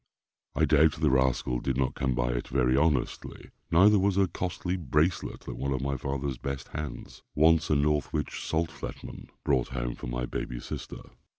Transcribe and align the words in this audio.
I 0.55 0.65
doubt 0.65 0.93
the 0.93 1.11
rascal 1.11 1.59
did 1.59 1.77
not 1.77 1.93
come 1.93 2.15
by 2.15 2.31
it 2.31 2.47
very 2.47 2.75
honestly, 2.75 3.51
neither 3.69 3.99
was 3.99 4.17
a 4.17 4.27
costly 4.27 4.75
bracelet 4.75 5.41
that 5.41 5.57
one 5.59 5.71
of 5.73 5.81
my 5.81 5.95
father's 5.95 6.39
best 6.39 6.69
hands 6.69 7.21
(once 7.35 7.69
a 7.69 7.75
Northwich 7.75 8.43
salt 8.43 8.71
flatman) 8.71 9.29
brought 9.43 9.67
home 9.67 9.93
for 9.93 10.07
my 10.07 10.25
baby 10.25 10.59
sister. 10.59 11.11